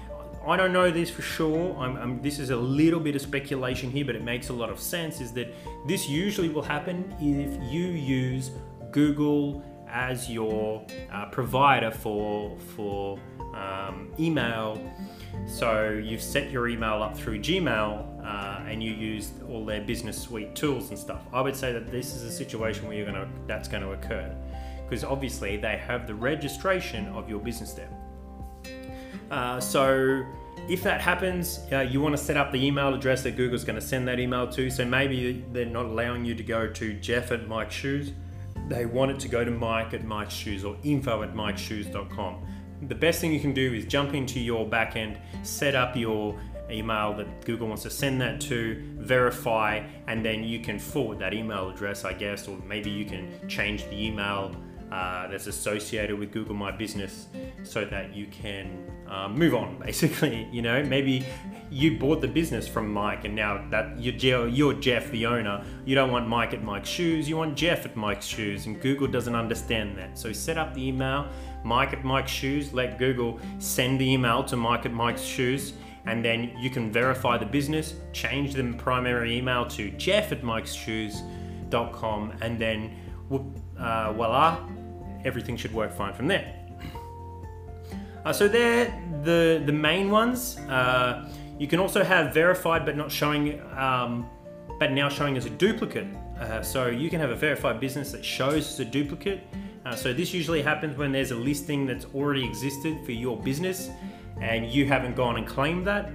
I 0.47 0.57
don't 0.57 0.73
know 0.73 0.91
this 0.91 1.09
for 1.09 1.23
sure. 1.23 1.75
I'm, 1.77 1.97
I'm, 1.97 2.21
this 2.21 2.37
is 2.37 2.51
a 2.51 2.55
little 2.55 2.99
bit 2.99 3.15
of 3.15 3.21
speculation 3.21 3.89
here, 3.89 4.05
but 4.05 4.15
it 4.15 4.23
makes 4.23 4.49
a 4.49 4.53
lot 4.53 4.69
of 4.69 4.79
sense. 4.79 5.19
Is 5.19 5.31
that 5.33 5.53
this 5.87 6.07
usually 6.07 6.49
will 6.49 6.61
happen 6.61 7.11
if 7.19 7.71
you 7.71 7.85
use 7.85 8.51
Google 8.91 9.63
as 9.95 10.29
your 10.29 10.85
uh, 11.11 11.25
provider 11.27 11.89
for 11.89 12.57
for 12.75 13.17
um, 13.55 14.11
email. 14.19 14.79
So 15.47 15.89
you've 15.89 16.21
set 16.21 16.51
your 16.51 16.67
email 16.67 17.01
up 17.01 17.17
through 17.17 17.39
Gmail 17.39 18.25
uh, 18.25 18.69
and 18.69 18.83
you 18.83 18.91
use 18.91 19.31
all 19.49 19.65
their 19.65 19.81
business 19.81 20.21
suite 20.21 20.53
tools 20.53 20.89
and 20.89 20.99
stuff. 20.99 21.21
I 21.31 21.39
would 21.39 21.55
say 21.55 21.71
that 21.71 21.87
this 21.87 22.13
is 22.13 22.23
a 22.23 22.31
situation 22.31 22.87
where 22.87 22.97
you're 22.97 23.05
gonna 23.05 23.27
that's 23.47 23.69
going 23.69 23.83
to 23.83 23.91
occur 23.93 24.35
because 24.83 25.03
obviously 25.03 25.55
they 25.55 25.77
have 25.77 26.05
the 26.07 26.13
registration 26.13 27.07
of 27.07 27.29
your 27.29 27.39
business 27.39 27.73
there. 27.73 27.89
Uh, 29.31 29.59
so 29.59 30.23
if 30.67 30.83
that 30.83 30.99
happens, 30.99 31.61
uh, 31.71 31.79
you 31.79 32.01
want 32.01 32.15
to 32.15 32.21
set 32.21 32.37
up 32.37 32.51
the 32.51 32.63
email 32.63 32.93
address 32.93 33.23
that 33.23 33.35
Google's 33.37 33.63
going 33.63 33.79
to 33.79 33.85
send 33.85 34.07
that 34.07 34.19
email 34.19 34.47
to. 34.49 34.69
So 34.69 34.85
maybe 34.85 35.43
they're 35.51 35.65
not 35.65 35.85
allowing 35.85 36.25
you 36.25 36.35
to 36.35 36.43
go 36.43 36.67
to 36.67 36.93
Jeff 36.95 37.31
at 37.31 37.47
Mike 37.47 37.71
Shoes. 37.71 38.11
They 38.67 38.85
want 38.85 39.11
it 39.11 39.19
to 39.21 39.27
go 39.27 39.45
to 39.45 39.51
Mike 39.51 39.93
at 39.93 40.03
Mike 40.03 40.31
Shoes 40.31 40.65
or 40.65 40.77
info 40.83 41.23
at 41.23 41.33
MikeShoes.com. 41.33 42.45
The 42.87 42.95
best 42.95 43.21
thing 43.21 43.33
you 43.33 43.39
can 43.39 43.53
do 43.53 43.73
is 43.73 43.85
jump 43.85 44.13
into 44.13 44.39
your 44.39 44.65
backend, 44.65 45.17
set 45.43 45.75
up 45.75 45.95
your 45.95 46.39
email 46.69 47.13
that 47.13 47.45
Google 47.45 47.67
wants 47.67 47.83
to 47.83 47.89
send 47.89 48.19
that 48.21 48.41
to, 48.41 48.81
verify, 48.97 49.85
and 50.07 50.25
then 50.25 50.43
you 50.43 50.59
can 50.59 50.79
forward 50.79 51.19
that 51.19 51.33
email 51.33 51.69
address, 51.69 52.05
I 52.05 52.13
guess, 52.13 52.47
or 52.47 52.57
maybe 52.67 52.89
you 52.89 53.05
can 53.05 53.47
change 53.47 53.83
the 53.85 54.05
email 54.05 54.55
uh, 54.91 55.27
that's 55.27 55.47
associated 55.47 56.17
with 56.17 56.31
Google 56.31 56.55
My 56.55 56.71
Business 56.71 57.27
so 57.63 57.85
that 57.85 58.15
you 58.15 58.27
can 58.27 58.85
um, 59.07 59.37
move 59.37 59.55
on 59.55 59.79
basically 59.85 60.47
you 60.51 60.61
know? 60.61 60.83
Maybe 60.83 61.25
you 61.71 61.97
bought 61.97 62.21
the 62.21 62.27
business 62.27 62.67
from 62.67 62.91
Mike 62.91 63.25
and 63.25 63.35
now 63.35 63.65
that 63.69 63.99
you're, 63.99 64.47
you're 64.47 64.73
Jeff 64.73 65.09
the 65.11 65.25
owner. 65.25 65.63
You 65.85 65.95
don't 65.95 66.11
want 66.11 66.27
Mike 66.27 66.53
at 66.53 66.63
Mike's 66.63 66.89
shoes 66.89 67.27
you 67.27 67.37
want 67.37 67.57
Jeff 67.57 67.85
at 67.85 67.95
Mike's 67.95 68.25
shoes 68.25 68.67
and 68.67 68.79
Google 68.81 69.07
doesn't 69.07 69.35
understand 69.35 69.97
that. 69.97 70.17
So 70.17 70.31
set 70.31 70.57
up 70.57 70.73
the 70.73 70.87
email 70.87 71.27
Mike 71.63 71.93
at 71.93 72.03
Mike's 72.03 72.31
shoes 72.31 72.73
let 72.73 72.99
Google 72.99 73.39
send 73.59 73.99
the 73.99 74.09
email 74.09 74.43
to 74.43 74.55
Mike 74.55 74.85
at 74.85 74.93
Mike's 74.93 75.23
shoes 75.23 75.73
and 76.05 76.23
then 76.23 76.55
you 76.59 76.69
can 76.69 76.91
verify 76.91 77.37
the 77.37 77.45
business 77.45 77.95
change 78.13 78.53
the 78.53 78.73
primary 78.77 79.35
email 79.35 79.65
to 79.65 79.89
Jeff 79.91 80.31
at 80.31 80.43
Mike's 80.43 80.73
shoes.com 80.73 82.33
and 82.41 82.59
then 82.59 82.91
uh, 83.31 84.13
voila 84.13 84.59
everything 85.25 85.57
should 85.57 85.73
work 85.73 85.91
fine 85.91 86.13
from 86.13 86.27
there. 86.27 86.55
Uh, 88.23 88.31
so 88.31 88.47
they're 88.47 88.85
the, 89.23 89.61
the 89.65 89.71
main 89.71 90.09
ones. 90.09 90.57
Uh, 90.69 91.29
you 91.59 91.67
can 91.67 91.79
also 91.79 92.03
have 92.03 92.33
verified 92.33 92.85
but 92.85 92.95
not 92.95 93.11
showing, 93.11 93.59
um, 93.77 94.27
but 94.79 94.91
now 94.91 95.09
showing 95.09 95.35
as 95.35 95.45
a 95.45 95.49
duplicate. 95.49 96.07
Uh, 96.39 96.61
so 96.61 96.87
you 96.87 97.09
can 97.09 97.19
have 97.19 97.31
a 97.31 97.35
verified 97.35 97.79
business 97.79 98.11
that 98.11 98.23
shows 98.23 98.69
as 98.69 98.79
a 98.79 98.85
duplicate. 98.85 99.41
Uh, 99.85 99.95
so 99.95 100.13
this 100.13 100.33
usually 100.33 100.61
happens 100.61 100.97
when 100.97 101.11
there's 101.11 101.31
a 101.31 101.35
listing 101.35 101.85
that's 101.85 102.05
already 102.15 102.43
existed 102.43 102.97
for 103.05 103.11
your 103.11 103.37
business 103.37 103.89
and 104.41 104.69
you 104.69 104.85
haven't 104.85 105.15
gone 105.15 105.37
and 105.37 105.47
claimed 105.47 105.85
that. 105.85 106.09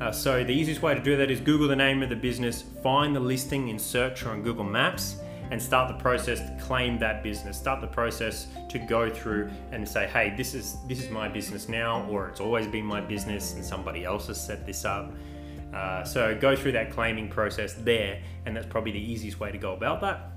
Uh, 0.00 0.12
so 0.12 0.44
the 0.44 0.52
easiest 0.52 0.82
way 0.82 0.94
to 0.94 1.02
do 1.02 1.16
that 1.16 1.30
is 1.30 1.40
Google 1.40 1.68
the 1.68 1.76
name 1.76 2.02
of 2.02 2.10
the 2.10 2.16
business, 2.16 2.62
find 2.82 3.16
the 3.16 3.20
listing 3.20 3.68
in 3.68 3.78
search 3.78 4.24
or 4.24 4.30
on 4.30 4.42
Google 4.42 4.64
Maps, 4.64 5.16
and 5.50 5.60
start 5.60 5.88
the 5.88 6.02
process 6.02 6.40
to 6.40 6.56
claim 6.60 6.98
that 6.98 7.22
business 7.22 7.56
start 7.56 7.80
the 7.80 7.86
process 7.86 8.48
to 8.68 8.78
go 8.78 9.10
through 9.10 9.50
and 9.72 9.88
say 9.88 10.06
hey 10.06 10.34
this 10.36 10.54
is 10.54 10.76
this 10.88 11.02
is 11.02 11.10
my 11.10 11.28
business 11.28 11.68
now 11.68 12.06
or 12.08 12.28
it's 12.28 12.40
always 12.40 12.66
been 12.66 12.84
my 12.84 13.00
business 13.00 13.54
and 13.54 13.64
somebody 13.64 14.04
else 14.04 14.26
has 14.26 14.44
set 14.44 14.66
this 14.66 14.84
up 14.84 15.12
uh, 15.74 16.04
so 16.04 16.36
go 16.40 16.54
through 16.56 16.72
that 16.72 16.90
claiming 16.90 17.28
process 17.28 17.74
there 17.74 18.20
and 18.44 18.56
that's 18.56 18.66
probably 18.66 18.92
the 18.92 19.12
easiest 19.12 19.40
way 19.40 19.50
to 19.50 19.58
go 19.58 19.74
about 19.74 20.00
that 20.00 20.32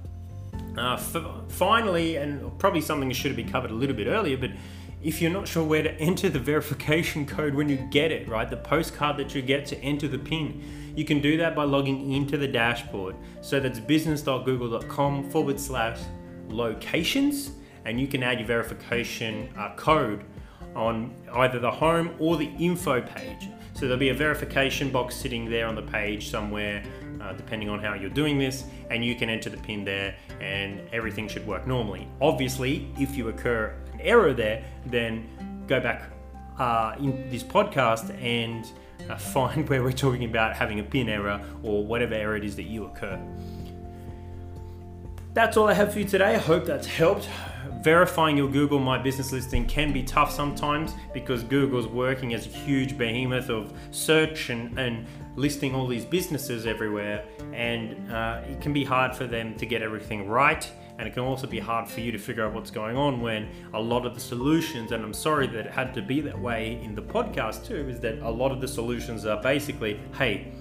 uh, 0.77 0.93
f- 0.93 1.51
finally 1.51 2.17
and 2.17 2.57
probably 2.59 2.81
something 2.81 3.11
should 3.11 3.31
have 3.31 3.37
been 3.37 3.49
covered 3.49 3.71
a 3.71 3.75
little 3.75 3.95
bit 3.95 4.07
earlier 4.07 4.37
but 4.37 4.51
if 5.01 5.21
you're 5.21 5.31
not 5.31 5.47
sure 5.47 5.63
where 5.63 5.83
to 5.83 5.91
enter 5.99 6.29
the 6.29 6.39
verification 6.39 7.25
code 7.25 7.53
when 7.53 7.69
you 7.69 7.77
get 7.89 8.11
it, 8.11 8.27
right? 8.27 8.49
The 8.49 8.57
postcard 8.57 9.17
that 9.17 9.33
you 9.33 9.41
get 9.41 9.65
to 9.67 9.77
enter 9.77 10.07
the 10.07 10.19
PIN, 10.19 10.88
you 10.99 11.05
can 11.05 11.21
do 11.21 11.37
that 11.37 11.55
by 11.55 11.63
logging 11.63 12.11
into 12.11 12.37
the 12.37 12.47
dashboard. 12.47 13.15
So 13.39 13.61
that's 13.61 13.79
business.google.com 13.79 15.29
forward 15.29 15.57
slash 15.57 15.97
locations, 16.49 17.51
and 17.85 18.01
you 18.01 18.05
can 18.05 18.21
add 18.21 18.39
your 18.39 18.47
verification 18.47 19.49
uh, 19.57 19.75
code 19.77 20.25
on 20.75 21.15
either 21.35 21.57
the 21.57 21.71
home 21.71 22.15
or 22.19 22.35
the 22.35 22.51
info 22.59 23.01
page. 23.01 23.47
So 23.75 23.81
there'll 23.81 23.97
be 23.97 24.09
a 24.09 24.13
verification 24.13 24.89
box 24.89 25.15
sitting 25.15 25.49
there 25.49 25.67
on 25.67 25.75
the 25.75 25.83
page 25.83 26.29
somewhere, 26.29 26.83
uh, 27.21 27.31
depending 27.31 27.69
on 27.69 27.79
how 27.79 27.93
you're 27.93 28.09
doing 28.09 28.37
this, 28.37 28.65
and 28.89 29.05
you 29.05 29.15
can 29.15 29.29
enter 29.29 29.49
the 29.49 29.57
PIN 29.57 29.85
there, 29.85 30.15
and 30.41 30.81
everything 30.91 31.29
should 31.29 31.47
work 31.47 31.65
normally. 31.65 32.09
Obviously, 32.19 32.91
if 32.99 33.15
you 33.15 33.29
occur 33.29 33.73
an 33.93 34.01
error 34.01 34.33
there, 34.33 34.65
then 34.85 35.29
go 35.65 35.79
back 35.79 36.11
uh, 36.57 36.95
in 36.99 37.29
this 37.29 37.41
podcast 37.41 38.13
and 38.21 38.69
uh, 39.09 39.15
find 39.17 39.67
where 39.69 39.83
we're 39.83 39.91
talking 39.91 40.25
about 40.25 40.55
having 40.55 40.79
a 40.79 40.83
pin 40.83 41.09
error 41.09 41.41
or 41.63 41.85
whatever 41.85 42.13
error 42.13 42.35
it 42.35 42.43
is 42.43 42.55
that 42.55 42.63
you 42.63 42.85
occur. 42.85 43.19
That's 45.33 45.57
all 45.57 45.67
I 45.67 45.73
have 45.73 45.93
for 45.93 45.99
you 45.99 46.05
today. 46.05 46.35
I 46.35 46.37
hope 46.37 46.65
that's 46.65 46.87
helped. 46.87 47.29
Verifying 47.81 48.35
your 48.35 48.49
Google 48.49 48.79
My 48.79 48.97
Business 48.97 49.31
listing 49.31 49.65
can 49.65 49.93
be 49.93 50.03
tough 50.03 50.31
sometimes 50.31 50.93
because 51.13 51.43
Google's 51.43 51.87
working 51.87 52.33
as 52.33 52.45
a 52.45 52.49
huge 52.49 52.97
behemoth 52.97 53.49
of 53.49 53.71
search 53.91 54.49
and, 54.49 54.77
and 54.77 55.05
listing 55.37 55.73
all 55.73 55.87
these 55.87 56.03
businesses 56.03 56.65
everywhere, 56.65 57.23
and 57.53 58.11
uh, 58.11 58.41
it 58.49 58.59
can 58.59 58.73
be 58.73 58.83
hard 58.83 59.15
for 59.15 59.27
them 59.27 59.55
to 59.55 59.65
get 59.65 59.81
everything 59.81 60.27
right 60.27 60.69
and 60.99 61.07
it 61.07 61.13
can 61.13 61.23
also 61.23 61.47
be 61.47 61.59
hard 61.59 61.87
for 61.87 62.01
you 62.01 62.11
to 62.11 62.17
figure 62.17 62.45
out 62.45 62.53
what's 62.53 62.69
going 62.69 62.97
on 62.97 63.21
when 63.21 63.47
a 63.73 63.81
lot 63.81 64.05
of 64.05 64.13
the 64.13 64.19
solutions, 64.19 64.91
and 64.91 65.01
I'm 65.01 65.13
sorry 65.13 65.47
that 65.47 65.67
it 65.67 65.71
had 65.71 65.93
to 65.93 66.01
be 66.01 66.19
that 66.19 66.37
way 66.37 66.77
in 66.83 66.93
the 66.93 67.01
podcast 67.01 67.65
too, 67.65 67.87
is 67.87 68.01
that 68.01 68.19
a 68.19 68.29
lot 68.29 68.51
of 68.51 68.59
the 68.59 68.67
solutions 68.67 69.25
are 69.25 69.41
basically, 69.41 69.97
hey, 70.17 70.51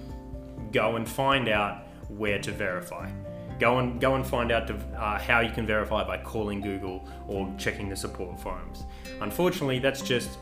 go 0.71 0.95
and 0.95 1.07
find 1.07 1.49
out 1.49 1.83
where 2.07 2.39
to 2.39 2.53
verify. 2.53 3.11
Go 3.59 3.79
and 3.79 3.99
go 3.99 4.15
and 4.15 4.25
find 4.25 4.53
out 4.53 4.65
to, 4.67 4.75
uh, 4.97 5.19
how 5.19 5.41
you 5.41 5.51
can 5.51 5.65
verify 5.65 6.05
by 6.05 6.17
calling 6.17 6.61
Google 6.61 7.05
or 7.27 7.53
checking 7.57 7.89
the 7.89 7.97
support 7.97 8.39
forums. 8.39 8.85
Unfortunately, 9.19 9.79
that's 9.79 10.01
just 10.01 10.39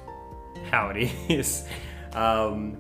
how 0.70 0.90
it 0.90 1.10
is. 1.28 1.68
Um, 2.14 2.78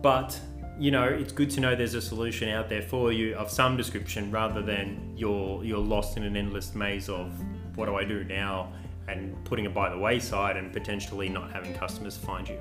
but 0.00 0.40
you 0.82 0.90
know, 0.90 1.04
it's 1.04 1.32
good 1.32 1.48
to 1.50 1.60
know 1.60 1.76
there's 1.76 1.94
a 1.94 2.02
solution 2.02 2.48
out 2.48 2.68
there 2.68 2.82
for 2.82 3.12
you 3.12 3.36
of 3.36 3.48
some 3.48 3.76
description 3.76 4.32
rather 4.32 4.60
than 4.60 5.14
you're 5.16 5.64
you're 5.64 5.78
lost 5.78 6.16
in 6.16 6.24
an 6.24 6.36
endless 6.36 6.74
maze 6.74 7.08
of 7.08 7.30
what 7.76 7.86
do 7.86 7.94
I 7.94 8.02
do 8.02 8.24
now 8.24 8.72
and 9.06 9.32
putting 9.44 9.64
it 9.64 9.72
by 9.72 9.90
the 9.90 9.96
wayside 9.96 10.56
and 10.56 10.72
potentially 10.72 11.28
not 11.28 11.52
having 11.52 11.72
customers 11.72 12.16
find 12.16 12.48
you. 12.48 12.58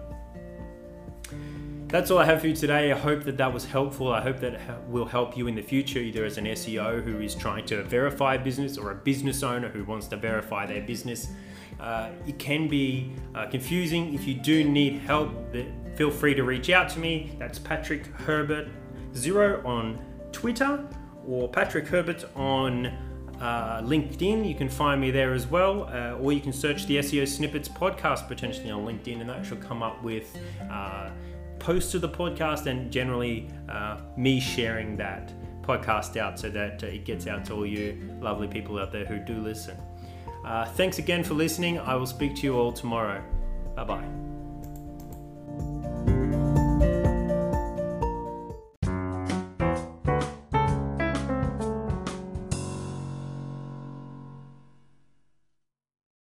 That's 1.88 2.12
all 2.12 2.20
I 2.20 2.26
have 2.26 2.42
for 2.42 2.48
you 2.48 2.56
today. 2.56 2.92
I 2.92 2.98
hope 2.98 3.24
that 3.24 3.38
that 3.38 3.52
was 3.52 3.66
helpful. 3.66 4.14
I 4.14 4.22
hope 4.22 4.40
that 4.42 4.88
will 4.88 5.06
help 5.06 5.36
you 5.36 5.48
in 5.48 5.56
the 5.56 5.64
future, 5.64 6.00
either 6.00 6.24
as 6.24 6.38
an 6.38 6.46
SEO 6.46 7.04
who 7.04 7.22
is 7.22 7.34
trying 7.34 7.66
to 7.66 7.82
verify 7.84 8.36
a 8.36 8.40
business 8.40 8.78
or 8.78 8.92
a 8.92 8.96
business 8.96 9.42
owner 9.42 9.68
who 9.68 9.84
wants 9.84 10.06
to 10.08 10.16
verify 10.16 10.68
their 10.68 10.84
business. 10.84 11.28
Uh, 11.82 12.12
it 12.28 12.38
can 12.38 12.68
be 12.68 13.12
uh, 13.34 13.48
confusing. 13.48 14.14
If 14.14 14.28
you 14.28 14.36
do 14.36 14.64
need 14.64 15.00
help, 15.00 15.32
feel 15.96 16.12
free 16.12 16.36
to 16.36 16.44
reach 16.44 16.70
out 16.70 16.90
to 16.90 17.00
me. 17.00 17.36
That's 17.40 17.58
Patrick 17.58 18.06
Herbert 18.08 18.68
Zero 19.16 19.66
on 19.66 20.00
Twitter 20.32 20.88
or 21.28 21.50
Patrick 21.50 21.88
Herbert 21.88 22.24
on 22.36 22.86
uh, 23.42 23.82
LinkedIn. 23.82 24.48
You 24.48 24.56
can 24.56 24.70
find 24.70 25.02
me 25.02 25.12
there 25.12 25.34
as 25.34 25.48
well, 25.48 25.90
uh, 25.92 26.20
or 26.20 26.32
you 26.32 26.40
can 26.40 26.54
search 26.54 26.86
the 26.86 26.98
SEO 26.98 27.28
Snippets 27.28 27.68
podcast 27.68 28.28
potentially 28.28 28.70
on 28.70 28.86
LinkedIn, 28.86 29.20
and 29.20 29.30
that 29.30 29.46
should 29.46 29.62
come 29.62 29.82
up 29.82 30.02
with 30.04 30.38
uh, 30.70 31.10
posts 31.60 31.94
of 31.94 32.02
the 32.02 32.10
podcast 32.10 32.68
and 32.68 32.92
generally 32.92 33.50
uh, 33.70 34.00
me 34.16 34.40
sharing 34.40 34.96
that 34.98 35.34
podcast 35.62 36.18
out 36.18 36.40
so 36.40 36.50
that 36.50 36.84
uh, 36.84 36.88
it 36.88 37.06
gets 37.06 37.28
out 37.28 37.46
to 37.46 37.54
all 37.54 37.66
you 37.66 37.98
lovely 38.20 38.48
people 38.48 38.80
out 38.80 38.92
there 38.92 39.06
who 39.06 39.20
do 39.20 39.42
listen. 39.42 39.76
Uh, 40.46 40.66
thanks 40.66 41.00
again 41.00 41.24
for 41.24 41.34
listening. 41.34 41.80
I 41.80 41.96
will 41.96 42.08
speak 42.08 42.36
to 42.38 42.42
you 42.44 42.58
all 42.58 42.72
tomorrow. 42.72 43.24
Bye 43.76 43.84
bye. 43.84 44.31